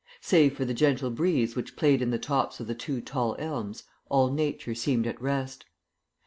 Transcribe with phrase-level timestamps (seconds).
[0.19, 3.83] Save for the gentle breeze which played in the tops of the two tall elms
[4.09, 5.65] all Nature seemed at rest.